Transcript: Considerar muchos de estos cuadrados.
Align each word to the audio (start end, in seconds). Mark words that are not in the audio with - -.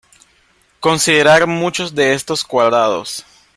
Considerar 0.79 1.45
muchos 1.45 1.93
de 1.93 2.15
estos 2.15 2.43
cuadrados. 2.43 3.23